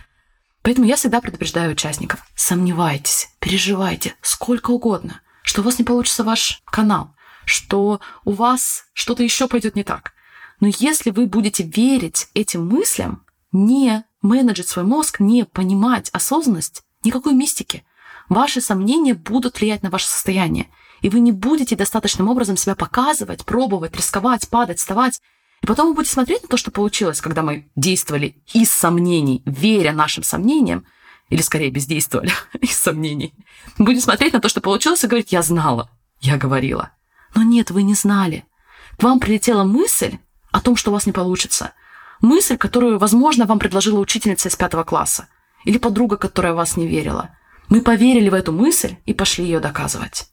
Поэтому 0.63 0.87
я 0.87 0.95
всегда 0.95 1.21
предупреждаю 1.21 1.71
участников, 1.71 2.21
сомневайтесь, 2.35 3.29
переживайте 3.39 4.15
сколько 4.21 4.71
угодно, 4.71 5.21
что 5.43 5.61
у 5.61 5.63
вас 5.63 5.77
не 5.77 5.85
получится 5.85 6.23
ваш 6.23 6.61
канал, 6.65 7.13
что 7.45 7.99
у 8.25 8.31
вас 8.31 8.85
что-то 8.93 9.23
еще 9.23 9.47
пойдет 9.47 9.75
не 9.75 9.83
так. 9.83 10.13
Но 10.59 10.67
если 10.79 11.11
вы 11.11 11.25
будете 11.25 11.63
верить 11.63 12.27
этим 12.33 12.67
мыслям, 12.67 13.25
не 13.51 14.05
менеджить 14.21 14.67
свой 14.67 14.85
мозг, 14.85 15.19
не 15.19 15.45
понимать 15.45 16.09
осознанность, 16.11 16.83
никакой 17.03 17.33
мистики. 17.33 17.85
Ваши 18.29 18.61
сомнения 18.61 19.13
будут 19.13 19.59
влиять 19.59 19.83
на 19.83 19.89
ваше 19.89 20.07
состояние, 20.07 20.69
и 21.01 21.09
вы 21.09 21.19
не 21.19 21.31
будете 21.31 21.75
достаточным 21.75 22.29
образом 22.29 22.57
себя 22.57 22.75
показывать, 22.75 23.45
пробовать, 23.45 23.95
рисковать, 23.95 24.47
падать, 24.49 24.79
вставать. 24.79 25.21
И 25.61 25.67
потом 25.67 25.89
вы 25.89 25.95
будете 25.95 26.13
смотреть 26.13 26.43
на 26.43 26.47
то, 26.47 26.57
что 26.57 26.71
получилось, 26.71 27.21
когда 27.21 27.41
мы 27.43 27.69
действовали 27.75 28.41
из 28.53 28.71
сомнений, 28.71 29.43
веря 29.45 29.91
нашим 29.91 30.23
сомнениям, 30.23 30.85
или 31.29 31.41
скорее 31.41 31.69
бездействовали 31.69 32.31
из 32.61 32.77
сомнений. 32.79 33.33
Будете 33.77 34.01
смотреть 34.01 34.33
на 34.33 34.39
то, 34.39 34.49
что 34.49 34.61
получилось, 34.61 35.03
и 35.03 35.07
говорить, 35.07 35.33
я 35.33 35.41
знала, 35.41 35.89
я 36.21 36.37
говорила. 36.37 36.91
Но 37.35 37.43
нет, 37.43 37.71
вы 37.71 37.83
не 37.83 37.95
знали. 37.95 38.45
К 38.97 39.03
вам 39.03 39.19
прилетела 39.19 39.63
мысль 39.63 40.17
о 40.51 40.61
том, 40.61 40.75
что 40.75 40.91
у 40.91 40.93
вас 40.93 41.05
не 41.05 41.11
получится– 41.11 41.73
Мысль, 42.23 42.55
которую, 42.55 42.99
возможно, 42.99 43.45
вам 43.45 43.59
предложила 43.59 43.99
учительница 43.99 44.47
из 44.47 44.55
пятого 44.55 44.85
класса 44.85 45.27
или 45.65 45.77
подруга, 45.77 46.15
которая 46.15 46.53
в 46.53 46.55
вас 46.55 46.77
не 46.77 46.87
верила. 46.87 47.31
Мы 47.67 47.81
поверили 47.81 48.29
в 48.29 48.33
эту 48.33 48.53
мысль 48.53 48.95
и 49.05 49.13
пошли 49.13 49.43
ее 49.43 49.59
доказывать. 49.59 50.27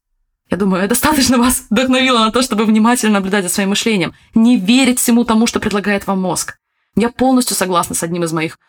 Я 0.49 0.57
думаю, 0.57 0.83
я 0.83 0.89
достаточно 0.89 1.37
вас 1.37 1.65
вдохновила 1.69 2.21
на 2.21 2.31
то, 2.31 2.43
чтобы 2.43 2.65
внимательно 2.65 3.15
наблюдать 3.15 3.43
за 3.43 3.51
своим 3.51 3.71
мышлением, 3.71 4.15
не 4.35 4.57
верить 4.57 5.01
всему 5.01 5.25
тому, 5.25 5.49
что 5.49 5.59
предлагает 5.59 6.07
вам 6.07 6.21
мозг. 6.21 6.59
Я 6.95 7.09
полностью 7.11 7.57
согласна 7.57 7.97
с 7.97 8.05
одним 8.05 8.23
из 8.23 8.33
моих 8.33 8.61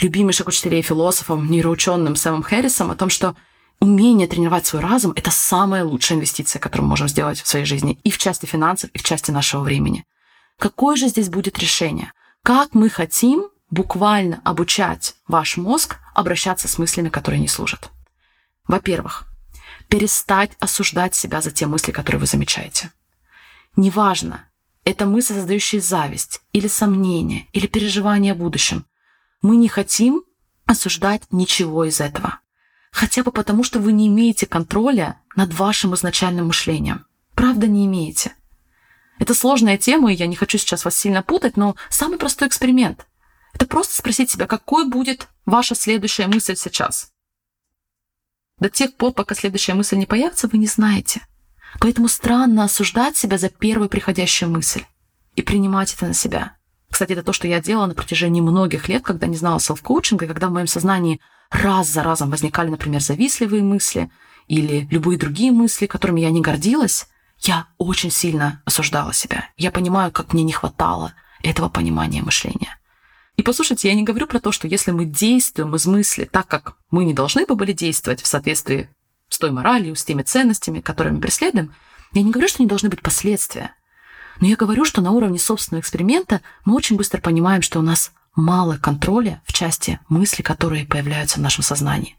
любимейших 0.00 0.46
учителей 0.46 0.80
философом, 0.80 1.50
нейроученым 1.50 2.16
Сэмом 2.16 2.42
Хэррисом 2.42 2.90
о 2.90 2.96
том, 2.96 3.10
что 3.10 3.36
умение 3.82 4.26
тренировать 4.26 4.64
свой 4.66 4.80
разум– 4.80 5.12
это 5.16 5.30
самая 5.30 5.84
лучшая 5.84 6.16
инвестиция, 6.16 6.60
которую 6.60 6.84
мы 6.86 6.90
можем 6.90 7.08
сделать 7.08 7.40
в 7.40 7.46
своей 7.46 7.66
жизни 7.66 7.98
и 8.04 8.10
в 8.10 8.18
части 8.18 8.46
финансов, 8.46 8.88
и 8.94 8.98
в 8.98 9.02
части 9.02 9.30
нашего 9.30 9.62
времени. 9.62 10.06
Какое 10.58 10.96
же 10.96 11.08
здесь 11.08 11.28
будет 11.28 11.58
решение? 11.58 12.12
как 12.42 12.74
мы 12.74 12.88
хотим 12.88 13.48
буквально 13.70 14.40
обучать 14.44 15.14
ваш 15.28 15.56
мозг 15.56 15.98
обращаться 16.14 16.68
с 16.68 16.76
мыслями, 16.76 17.08
которые 17.08 17.40
не 17.40 17.48
служат. 17.48 17.90
Во-первых, 18.66 19.24
перестать 19.88 20.52
осуждать 20.58 21.14
себя 21.14 21.40
за 21.40 21.50
те 21.50 21.66
мысли, 21.66 21.92
которые 21.92 22.20
вы 22.20 22.26
замечаете. 22.26 22.90
Неважно, 23.76 24.48
это 24.84 25.06
мысли, 25.06 25.34
создающие 25.34 25.80
зависть, 25.80 26.40
или 26.52 26.66
сомнения, 26.66 27.46
или 27.52 27.66
переживания 27.66 28.32
о 28.32 28.36
будущем. 28.36 28.84
Мы 29.40 29.56
не 29.56 29.68
хотим 29.68 30.24
осуждать 30.66 31.22
ничего 31.30 31.84
из 31.84 32.00
этого. 32.00 32.40
Хотя 32.92 33.24
бы 33.24 33.32
потому, 33.32 33.64
что 33.64 33.80
вы 33.80 33.92
не 33.92 34.06
имеете 34.06 34.46
контроля 34.46 35.20
над 35.34 35.52
вашим 35.54 35.94
изначальным 35.94 36.46
мышлением. 36.46 37.06
Правда, 37.34 37.66
не 37.66 37.86
имеете. 37.86 38.34
Это 39.18 39.34
сложная 39.34 39.78
тема, 39.78 40.12
и 40.12 40.16
я 40.16 40.26
не 40.26 40.36
хочу 40.36 40.58
сейчас 40.58 40.84
вас 40.84 40.96
сильно 40.96 41.22
путать, 41.22 41.56
но 41.56 41.74
самый 41.88 42.18
простой 42.18 42.48
эксперимент– 42.48 43.06
это 43.54 43.66
просто 43.66 43.96
спросить 43.96 44.30
себя, 44.30 44.46
какой 44.46 44.88
будет 44.88 45.28
ваша 45.46 45.74
следующая 45.74 46.26
мысль 46.26 46.56
сейчас. 46.56 47.12
До 48.58 48.68
тех 48.68 48.94
пор, 48.94 49.12
пока 49.12 49.34
следующая 49.34 49.74
мысль 49.74 49.96
не 49.96 50.06
появится, 50.06 50.48
вы 50.48 50.58
не 50.58 50.66
знаете. 50.66 51.22
Поэтому 51.80 52.08
странно 52.08 52.64
осуждать 52.64 53.16
себя 53.16 53.38
за 53.38 53.48
первую 53.48 53.88
приходящую 53.88 54.50
мысль 54.50 54.84
и 55.34 55.42
принимать 55.42 55.94
это 55.94 56.06
на 56.06 56.14
себя. 56.14 56.56
Кстати, 56.90 57.12
это 57.12 57.22
то, 57.22 57.32
что 57.32 57.48
я 57.48 57.60
делала 57.60 57.86
на 57.86 57.94
протяжении 57.94 58.42
многих 58.42 58.88
лет, 58.88 59.02
когда 59.02 59.26
не 59.26 59.36
знала 59.36 59.58
селф-коучинга, 59.58 60.26
и 60.26 60.28
когда 60.28 60.48
в 60.48 60.52
моем 60.52 60.66
сознании 60.66 61.20
раз 61.52 61.88
за 61.88 62.02
разом 62.02 62.30
возникали, 62.30 62.68
например, 62.68 63.00
завистливые 63.00 63.62
мысли 63.62 64.10
или 64.48 64.88
любые 64.90 65.18
другие 65.18 65.52
мысли, 65.52 65.86
которыми 65.86 66.20
я 66.20 66.30
не 66.30 66.40
гордилась, 66.40 67.06
я 67.38 67.66
очень 67.78 68.10
сильно 68.10 68.62
осуждала 68.64 69.12
себя. 69.12 69.48
Я 69.56 69.70
понимаю, 69.70 70.12
как 70.12 70.32
мне 70.32 70.42
не 70.42 70.52
хватало 70.52 71.14
этого 71.42 71.68
понимания 71.68 72.22
мышления. 72.22 72.78
И 73.36 73.42
послушайте, 73.42 73.88
я 73.88 73.94
не 73.94 74.02
говорю 74.02 74.26
про 74.26 74.40
то, 74.40 74.52
что 74.52 74.68
если 74.68 74.90
мы 74.90 75.04
действуем 75.04 75.74
из 75.74 75.86
мысли 75.86 76.28
так, 76.30 76.46
как 76.46 76.76
мы 76.90 77.04
не 77.04 77.14
должны 77.14 77.46
бы 77.46 77.54
были 77.54 77.72
действовать 77.72 78.22
в 78.22 78.26
соответствии 78.26 78.90
с 79.28 79.38
той 79.38 79.50
моралью, 79.50 79.96
с 79.96 80.04
теми 80.04 80.22
ценностями, 80.22 80.80
которые 80.80 81.14
мы 81.14 81.20
преследуем, 81.20 81.74
я 82.12 82.22
не 82.22 82.30
говорю, 82.30 82.48
что 82.48 82.62
не 82.62 82.68
должны 82.68 82.90
быть 82.90 83.00
последствия. 83.00 83.74
Но 84.40 84.46
я 84.46 84.56
говорю, 84.56 84.84
что 84.84 85.00
на 85.00 85.10
уровне 85.12 85.38
собственного 85.38 85.80
эксперимента 85.80 86.42
мы 86.64 86.74
очень 86.74 86.96
быстро 86.96 87.20
понимаем, 87.20 87.62
что 87.62 87.78
у 87.78 87.82
нас 87.82 88.12
мало 88.34 88.76
контроля 88.76 89.42
в 89.44 89.52
части 89.52 90.00
мыслей, 90.08 90.42
которые 90.42 90.86
появляются 90.86 91.38
в 91.38 91.42
нашем 91.42 91.62
сознании. 91.62 92.16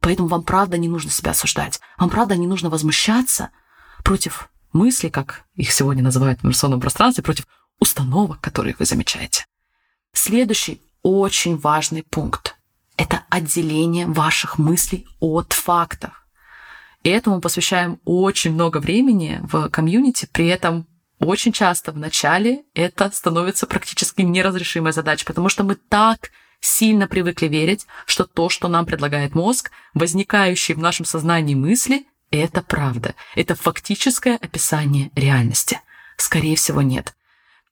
Поэтому 0.00 0.28
вам 0.28 0.42
правда 0.42 0.78
не 0.78 0.88
нужно 0.88 1.10
себя 1.10 1.30
осуждать. 1.30 1.80
Вам 1.98 2.10
правда 2.10 2.36
не 2.36 2.46
нужно 2.46 2.70
возмущаться 2.70 3.50
против 4.04 4.50
мысли, 4.72 5.08
как 5.08 5.44
их 5.54 5.72
сегодня 5.72 6.02
называют 6.02 6.38
в 6.38 6.40
информационном 6.42 6.80
пространстве, 6.80 7.24
против 7.24 7.46
установок, 7.80 8.40
которые 8.40 8.76
вы 8.78 8.84
замечаете. 8.84 9.46
Следующий 10.12 10.80
очень 11.02 11.56
важный 11.56 12.02
пункт– 12.02 12.56
это 12.96 13.24
отделение 13.30 14.06
ваших 14.06 14.58
мыслей 14.58 15.06
от 15.20 15.52
фактов. 15.52 16.26
И 17.02 17.08
этому 17.08 17.40
посвящаем 17.40 18.00
очень 18.04 18.52
много 18.52 18.78
времени 18.78 19.40
в 19.42 19.68
комьюнити, 19.68 20.28
при 20.32 20.48
этом 20.48 20.86
очень 21.18 21.52
часто 21.52 21.92
в 21.92 21.98
начале 21.98 22.64
это 22.74 23.10
становится 23.10 23.66
практически 23.66 24.22
неразрешимой 24.22 24.92
задачей, 24.92 25.24
потому 25.24 25.48
что 25.48 25.64
мы 25.64 25.76
так 25.76 26.30
сильно 26.60 27.06
привыкли 27.06 27.46
верить, 27.46 27.86
что 28.06 28.24
то, 28.24 28.48
что 28.48 28.68
нам 28.68 28.86
предлагает 28.86 29.34
мозг, 29.34 29.70
возникающие 29.94 30.76
в 30.76 30.80
нашем 30.80 31.06
сознании 31.06 31.54
мысли, 31.54 32.06
это 32.30 32.62
правда. 32.62 33.14
Это 33.34 33.54
фактическое 33.54 34.36
описание 34.36 35.10
реальности. 35.14 35.80
Скорее 36.16 36.56
всего, 36.56 36.82
нет. 36.82 37.14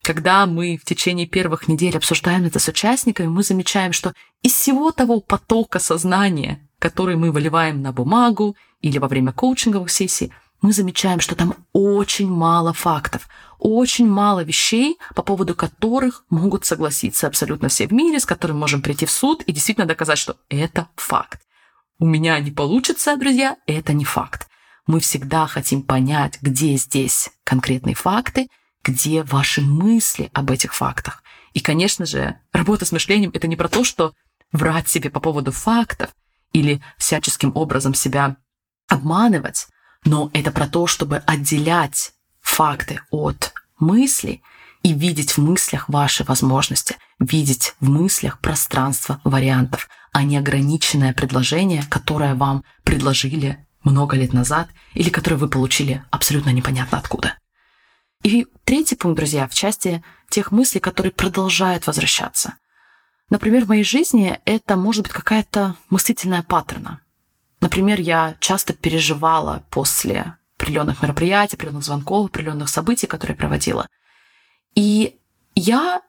Когда 0.02 0.44
мы 0.46 0.76
в 0.76 0.84
течение 0.84 1.26
первых 1.26 1.66
недель 1.66 1.96
обсуждаем 1.96 2.44
это 2.44 2.58
с 2.58 2.68
участниками, 2.68 3.26
мы 3.26 3.42
замечаем, 3.42 3.92
что 3.92 4.12
из 4.42 4.52
всего 4.52 4.90
того 4.90 5.20
потока 5.20 5.78
сознания, 5.78 6.66
который 6.78 7.16
мы 7.16 7.32
выливаем 7.32 7.80
на 7.80 7.92
бумагу 7.92 8.56
или 8.82 8.98
во 8.98 9.08
время 9.08 9.32
коучинговых 9.32 9.90
сессий, 9.90 10.30
мы 10.62 10.73
замечаем, 10.73 11.20
что 11.20 11.34
там 11.34 11.54
очень 11.73 12.30
мало 12.30 12.73
фактов, 12.73 13.28
очень 13.58 14.08
мало 14.08 14.42
вещей, 14.44 14.99
по 15.14 15.23
поводу 15.23 15.54
которых 15.54 16.25
могут 16.30 16.64
согласиться 16.64 17.26
абсолютно 17.26 17.68
все 17.68 17.87
в 17.87 17.92
мире, 17.92 18.18
с 18.18 18.26
которыми 18.26 18.58
можем 18.58 18.82
прийти 18.82 19.06
в 19.06 19.11
суд 19.11 19.42
и 19.42 19.52
действительно 19.52 19.87
доказать, 19.87 20.18
что 20.18 20.37
это 20.49 20.88
факт 20.96 21.40
у 21.99 22.06
меня 22.06 22.38
не 22.40 22.50
получится, 22.50 23.16
друзья, 23.16 23.56
это 23.66 23.92
не 23.92 24.04
факт. 24.04 24.49
Мы 24.87 25.00
всегда 25.00 25.46
хотим 25.46 25.82
понять, 25.82 26.38
где 26.42 26.76
здесь 26.76 27.30
конкретные 27.44 27.94
факты, 27.94 28.49
где 28.82 29.23
ваши 29.23 29.62
мысли 29.62 30.30
об 30.34 30.50
этих 30.50 30.75
фактах. 30.75 31.23
И, 31.54 31.61
конечно 31.61 32.04
же, 32.04 32.38
работа 32.52 32.84
с 32.84 32.92
мышлением– 32.92 33.30
это 33.34 33.46
не 33.46 33.56
про 33.56 33.68
то, 33.68 33.84
что 33.84 34.12
врать 34.52 34.88
себе 34.88 35.08
по 35.08 35.20
поводу 35.20 35.52
фактов 35.52 36.11
или 36.52 36.82
всяческим 36.99 37.52
образом 37.54 37.94
себя 37.94 38.37
обманывать, 38.88 39.68
но 40.04 40.30
это 40.32 40.50
про 40.50 40.66
то, 40.66 40.87
чтобы 40.87 41.18
отделять 41.18 42.12
факты 42.40 43.00
от 43.11 43.52
мыслей 43.78 44.42
и 44.82 44.92
видеть 44.92 45.32
в 45.32 45.38
мыслях 45.38 45.88
ваши 45.88 46.25
возможности, 46.25 46.96
видеть 47.18 47.75
в 47.80 47.88
мыслях 47.88 48.38
пространство 48.38 49.20
вариантов, 49.25 49.88
а 50.12 50.23
не 50.23 50.37
ограниченное 50.37 51.12
предложение, 51.12 51.84
которое 51.88 52.34
вам 52.34 52.64
предложили 52.84 53.66
много 53.82 54.16
лет 54.16 54.32
назад 54.32 54.68
или 54.94 55.11
которое 55.11 55.37
вы 55.37 55.49
получили 55.49 56.04
абсолютно 56.11 56.50
непонятно 56.50 56.99
откуда. 56.99 57.38
И 58.23 58.46
третий 58.64 58.96
пункт, 58.96 59.18
друзья, 59.18 59.46
в 59.49 59.54
части 59.54 60.02
тех 60.30 60.50
мыслей, 60.50 60.80
которые 60.80 61.12
продолжают 61.12 61.87
возвращаться. 61.87 62.54
Например, 63.30 63.64
в 63.64 63.68
моей 63.68 63.84
жизни 63.84 64.38
это 64.44 64.76
может 64.76 65.02
быть 65.02 65.12
какая-то 65.12 65.76
мыслительная 65.90 66.42
паттерна. 66.42 67.00
Например, 67.64 67.99
я 67.99 68.37
часто 68.40 68.75
переживала 68.75 69.64
после 69.71 70.37
определенных 70.59 71.00
мероприятий, 71.00 71.56
определенных 71.56 71.85
звонков, 71.85 72.26
определенных 72.26 72.68
событий, 72.68 73.06
которые 73.06 73.38
проводила. 73.38 73.88
И 74.75 75.16
я 75.54 76.02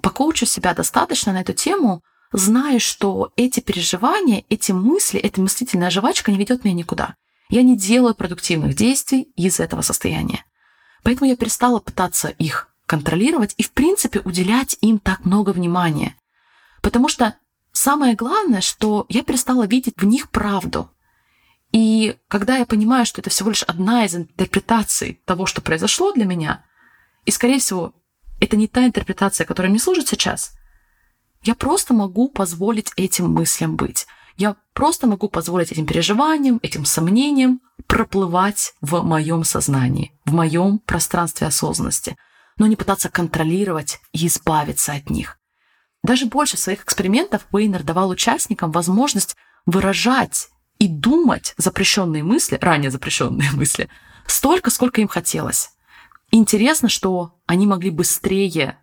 покоучу 0.00 0.44
себя 0.44 0.74
достаточно 0.74 1.32
на 1.32 1.42
эту 1.42 1.52
тему, 1.52 2.02
зная, 2.32 2.80
что 2.80 3.30
эти 3.36 3.60
переживания, 3.60 4.42
эти 4.48 4.72
мысли, 4.72 5.20
эта 5.20 5.40
мыслительная 5.40 5.88
жвачка 5.88 6.32
не 6.32 6.36
ведет 6.36 6.64
меня 6.64 6.74
никуда. 6.74 7.14
Я 7.48 7.62
не 7.62 7.76
делаю 7.76 8.16
продуктивных 8.16 8.74
действий 8.74 9.32
из 9.36 9.60
этого 9.60 9.82
состояния. 9.82 10.44
Поэтому 11.04 11.30
я 11.30 11.36
перестала 11.36 11.78
пытаться 11.78 12.26
их 12.26 12.74
контролировать 12.86 13.54
и, 13.56 13.62
в 13.62 13.70
принципе, 13.70 14.18
уделять 14.18 14.76
им 14.80 14.98
так 14.98 15.24
много 15.24 15.50
внимания. 15.50 16.16
Потому 16.80 17.08
что 17.08 17.36
самое 17.72 18.14
главное, 18.14 18.60
что 18.60 19.06
я 19.08 19.22
перестала 19.22 19.66
видеть 19.66 19.94
в 19.96 20.04
них 20.04 20.30
правду. 20.30 20.90
И 21.72 22.16
когда 22.28 22.58
я 22.58 22.66
понимаю, 22.66 23.06
что 23.06 23.20
это 23.20 23.30
всего 23.30 23.50
лишь 23.50 23.62
одна 23.62 24.04
из 24.04 24.14
интерпретаций 24.14 25.20
того, 25.24 25.46
что 25.46 25.62
произошло 25.62 26.12
для 26.12 26.26
меня, 26.26 26.64
и, 27.24 27.30
скорее 27.30 27.58
всего, 27.58 27.94
это 28.40 28.56
не 28.56 28.68
та 28.68 28.84
интерпретация, 28.84 29.46
которая 29.46 29.70
мне 29.70 29.80
служит 29.80 30.08
сейчас, 30.08 30.54
я 31.42 31.54
просто 31.54 31.94
могу 31.94 32.28
позволить 32.28 32.92
этим 32.96 33.30
мыслям 33.30 33.76
быть. 33.76 34.06
Я 34.36 34.56
просто 34.74 35.06
могу 35.06 35.28
позволить 35.28 35.72
этим 35.72 35.86
переживаниям, 35.86 36.58
этим 36.62 36.84
сомнениям 36.84 37.60
проплывать 37.86 38.74
в 38.80 39.02
моем 39.02 39.44
сознании, 39.44 40.12
в 40.24 40.32
моем 40.32 40.78
пространстве 40.78 41.46
осознанности, 41.46 42.16
но 42.58 42.66
не 42.66 42.76
пытаться 42.76 43.08
контролировать 43.08 44.00
и 44.12 44.26
избавиться 44.26 44.92
от 44.92 45.10
них. 45.10 45.38
Даже 46.02 46.26
больше 46.26 46.56
своих 46.56 46.82
экспериментов 46.82 47.46
Уэйнер 47.52 47.82
давал 47.82 48.10
участникам 48.10 48.72
возможность 48.72 49.36
выражать 49.66 50.48
и 50.78 50.88
думать 50.88 51.54
запрещенные 51.56 52.24
мысли, 52.24 52.58
ранее 52.60 52.90
запрещенные 52.90 53.50
мысли, 53.52 53.88
столько, 54.26 54.70
сколько 54.70 55.00
им 55.00 55.08
хотелось. 55.08 55.70
Интересно, 56.30 56.88
что 56.88 57.38
они 57.46 57.66
могли 57.66 57.90
быстрее, 57.90 58.78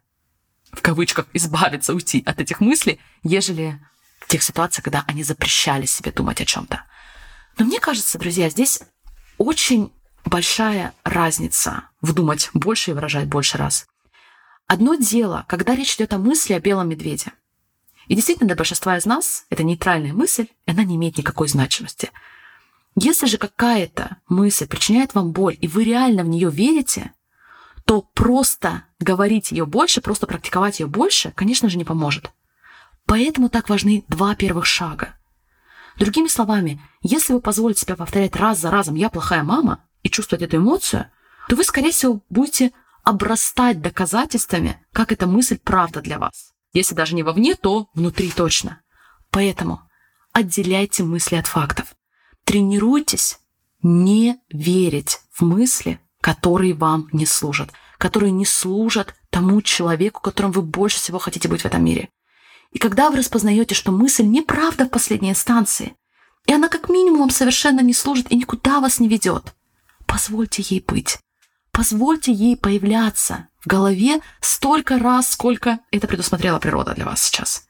в 0.72 0.82
кавычках, 0.82 1.28
избавиться, 1.34 1.94
уйти 1.94 2.24
от 2.26 2.40
этих 2.40 2.60
мыслей, 2.60 3.02
ежели 3.24 3.82
в 4.20 4.28
тех 4.28 4.44
ситуациях, 4.44 4.86
когда 4.86 5.04
они 5.08 5.24
запрещали 5.24 5.86
себе 5.86 6.12
думать 6.12 6.40
о 6.40 6.46
чем-то. 6.46 6.86
Но 7.58 7.66
мне 7.66 7.80
кажется, 7.80 8.20
друзья, 8.20 8.50
здесь 8.50 8.82
очень 9.38 9.92
большая 10.26 10.94
разница 11.04 11.86
в 12.02 12.14
думать 12.14 12.50
больше 12.54 12.92
и 12.92 12.94
выражать 12.94 13.28
больше 13.28 13.58
раз. 13.58 13.88
Одно 14.70 14.94
дело, 14.94 15.46
когда 15.48 15.74
речь 15.74 15.96
идет 15.96 16.14
о 16.14 16.20
мысли 16.20 16.54
о 16.54 16.60
белом 16.60 16.90
медведе. 16.90 17.34
И 18.06 18.14
действительно, 18.14 18.46
для 18.46 18.56
большинства 18.56 18.96
из 19.00 19.06
нас 19.08 19.48
это 19.50 19.64
нейтральная 19.64 20.14
мысль, 20.14 20.46
и 20.68 20.72
она 20.72 20.84
не 20.84 20.96
имеет 20.96 21.18
никакой 21.18 21.48
значимости. 21.48 22.12
Если 22.96 23.26
же 23.26 23.40
какая-то 23.40 24.18
мысль 24.28 24.68
причиняет 24.68 25.16
вам 25.16 25.32
боль, 25.32 25.58
и 25.60 25.68
вы 25.68 25.86
реально 25.86 26.24
в 26.24 26.28
нее 26.28 26.52
верите, 26.52 27.14
то 27.86 28.04
просто 28.14 28.84
говорить 29.00 29.50
ее 29.52 29.66
больше, 29.66 30.02
просто 30.02 30.28
практиковать 30.28 30.80
ее 30.80 30.86
больше, 30.86 31.32
конечно 31.32 31.68
же, 31.68 31.80
не 31.80 31.84
поможет. 31.84 32.30
Поэтому 33.08 33.50
так 33.50 33.70
важны 33.70 34.06
два 34.08 34.36
первых 34.36 34.68
шага. 34.68 35.16
Другими 35.98 36.28
словами, 36.28 36.80
если 37.02 37.34
вы 37.34 37.42
позволите 37.42 37.82
себе 37.82 37.96
повторять 37.96 38.36
раз 38.36 38.60
за 38.60 38.70
разом 38.70 38.94
«я 38.94 39.10
плохая 39.10 39.42
мама» 39.42 39.84
и 40.04 40.12
чувствовать 40.12 40.44
эту 40.44 40.58
эмоцию, 40.58 41.08
то 41.48 41.56
вы, 41.56 41.64
скорее 41.64 41.90
всего, 41.90 42.22
будете 42.30 42.72
обрастать 43.04 43.82
доказательствами, 43.82 44.86
как 44.92 45.12
эта 45.12 45.28
мысль 45.28 45.58
правда 45.58 46.02
для 46.02 46.20
вас. 46.20 46.54
Если 46.74 46.96
даже 46.96 47.16
не 47.16 47.24
вовне, 47.24 47.56
то 47.56 47.88
внутри 47.94 48.32
точно. 48.32 48.82
Поэтому 49.32 49.82
отделяйте 50.32 51.04
мысли 51.04 51.36
от 51.36 51.48
фактов. 51.48 51.96
Тренируйтесь 52.44 53.40
не 53.82 54.40
верить 54.50 55.20
в 55.32 55.42
мысли, 55.42 56.00
которые 56.22 56.74
вам 56.74 57.08
не 57.12 57.26
служат, 57.26 57.72
которые 57.98 58.32
не 58.32 58.46
служат 58.46 59.16
тому 59.30 59.62
человеку, 59.62 60.22
которым 60.22 60.52
вы 60.52 60.62
больше 60.62 60.98
всего 60.98 61.20
хотите 61.20 61.48
быть 61.48 61.62
в 61.62 61.66
этом 61.66 61.84
мире. 61.84 62.10
И 62.72 62.78
когда 62.78 63.10
вы 63.10 63.18
распознаете, 63.18 63.74
что 63.74 63.92
мысль 63.92 64.26
неправда 64.26 64.86
в 64.86 64.90
последней 64.90 65.32
инстанции, 65.32 65.96
и 66.46 66.54
она 66.54 66.68
как 66.68 66.90
минимум 66.90 67.22
вам 67.22 67.30
совершенно 67.30 67.82
не 67.82 67.94
служит 67.94 68.32
и 68.32 68.36
никуда 68.36 68.80
вас 68.80 69.00
не 69.00 69.08
ведет, 69.08 69.56
позвольте 70.06 70.64
ей 70.64 70.84
быть. 70.86 71.20
Позвольте 71.72 72.32
ей 72.32 72.58
появляться 72.58 73.48
в 73.60 73.68
голове 73.68 74.22
столько 74.42 75.00
раз, 75.00 75.30
сколько 75.30 75.80
это 75.92 76.08
предусмотрела 76.08 76.60
природа 76.60 76.94
для 76.94 77.06
вас 77.06 77.24
сейчас. 77.24 77.68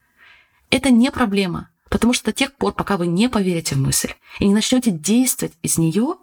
Это 0.69 0.89
не 0.91 1.11
проблема, 1.11 1.69
потому 1.89 2.13
что 2.13 2.25
до 2.25 2.33
тех 2.33 2.55
пор, 2.55 2.73
пока 2.73 2.97
вы 2.97 3.07
не 3.07 3.29
поверите 3.29 3.75
в 3.75 3.79
мысль 3.79 4.13
и 4.39 4.47
не 4.47 4.53
начнете 4.53 4.91
действовать 4.91 5.57
из 5.61 5.77
нее, 5.77 6.15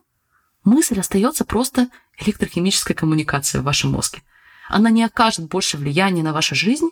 мысль 0.64 0.98
остается 1.00 1.44
просто 1.44 1.88
электрохимической 2.18 2.94
коммуникацией 2.94 3.62
в 3.62 3.64
вашем 3.64 3.92
мозге. 3.92 4.22
Она 4.68 4.90
не 4.90 5.04
окажет 5.04 5.48
больше 5.48 5.76
влияния 5.76 6.22
на 6.22 6.32
вашу 6.32 6.54
жизнь, 6.54 6.88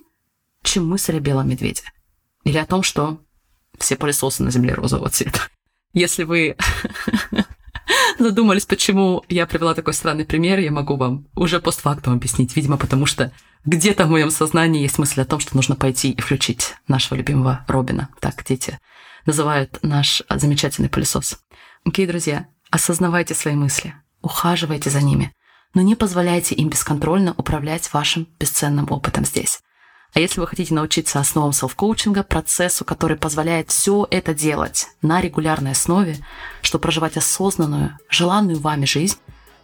чем 0.63 0.89
мысль 0.89 1.17
о 1.17 1.21
белом 1.21 1.49
медведе. 1.49 1.83
Или 2.45 2.59
о 2.59 2.67
том, 2.67 2.83
что 2.83 3.21
все 3.79 3.97
пылесосы 3.97 4.43
на 4.43 4.51
земле 4.51 4.75
розового 4.75 5.11
цвета. 5.11 5.41
Если 5.93 6.25
вы 6.25 6.57
задумались, 8.19 8.67
почему 8.67 9.25
я 9.29 9.47
привела 9.47 9.75
такой 9.75 9.95
странный 9.95 10.25
пример, 10.25 10.59
я 10.59 10.71
могу 10.71 10.97
вам 10.97 11.27
уже 11.35 11.61
постфактум 11.61 12.15
объяснить. 12.15 12.55
Видимо, 12.57 12.77
потому 12.77 13.07
что 13.07 13.33
где-то 13.65 14.07
в 14.07 14.11
моем 14.11 14.31
сознании 14.31 14.83
есть 14.83 14.99
мысль 14.99 15.21
о 15.21 15.25
том, 15.25 15.41
что 15.41 15.57
нужно 15.57 15.77
пойти 15.77 16.11
и 16.11 16.21
включить 16.21 16.75
нашего 16.89 17.17
любимого 17.17 17.65
Робина. 17.67 18.09
Так 18.21 18.45
дети 18.45 18.79
называют 19.27 19.79
наш 19.83 20.23
замечательный 20.29 20.89
пылесос. 20.89 21.39
Окей, 21.85 22.07
друзья, 22.07 22.47
осознавайте 22.71 23.35
свои 23.35 23.55
мысли, 23.55 23.95
ухаживайте 24.23 24.91
за 24.91 25.03
ними, 25.03 25.33
но 25.75 25.83
не 25.83 25.95
позволяйте 25.97 26.55
им 26.55 26.69
бесконтрольно 26.69 27.35
управлять 27.37 27.93
вашим 27.93 28.29
бесценным 28.39 28.91
опытом 28.91 29.25
здесь. 29.25 29.61
А 30.15 30.21
если 30.21 30.41
вы 30.41 30.47
хотите 30.47 30.73
научиться 30.73 31.19
основам 31.19 31.53
селф-коучинга, 31.53 32.23
процессу, 32.23 32.85
который 32.85 33.17
позволяет 33.17 33.71
все 33.71 34.07
это 34.11 34.33
делать 34.33 34.87
на 35.03 35.21
регулярной 35.21 35.73
основе, 35.73 36.19
чтобы 36.63 36.83
проживать 36.83 37.17
осознанную, 37.17 37.99
желанную 38.09 38.61
вами 38.61 38.85
жизнь, 38.85 39.19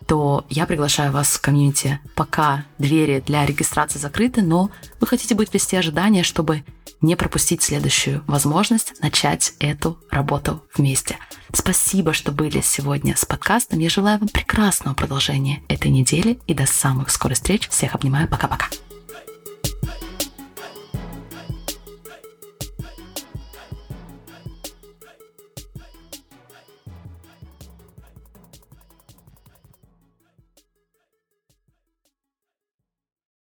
то 0.08 0.44
я 0.50 0.66
приглашаю 0.66 1.12
вас 1.12 1.28
в 1.28 1.40
комьюнити. 1.40 2.00
Пока 2.16 2.64
двери 2.78 3.22
для 3.24 3.46
регистрации 3.46 4.00
закрыты, 4.00 4.42
но 4.42 4.70
вы 4.98 5.06
хотите 5.06 5.36
быть 5.36 5.50
в 5.50 5.54
листе 5.54 5.78
ожидания, 5.78 6.24
чтобы 6.24 6.64
не 7.00 7.14
пропустить 7.14 7.62
следующую 7.62 8.24
возможность 8.26 9.00
начать 9.00 9.54
эту 9.60 9.98
работу 10.10 10.64
вместе. 10.74 11.16
Спасибо, 11.52 12.12
что 12.12 12.32
были 12.32 12.60
сегодня 12.60 13.16
с 13.16 13.24
подкастом. 13.24 13.78
Я 13.78 13.88
желаю 13.88 14.18
вам 14.18 14.28
прекрасного 14.28 14.94
продолжения 14.94 15.62
этой 15.68 15.92
недели 15.92 16.40
и 16.48 16.54
до 16.54 16.66
самых 16.66 17.10
скорых 17.10 17.36
встреч. 17.36 17.68
Всех 17.68 17.94
обнимаю. 17.94 18.26
Пока-пока. 18.26 18.66